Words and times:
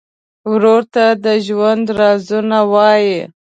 ورور 0.51 0.81
ته 0.93 1.05
د 1.23 1.25
ژوند 1.45 1.85
رازونه 1.99 2.57
وایې. 2.73 3.21